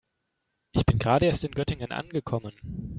[0.71, 2.55] Ich bin gerade erst in Göttingen angekommen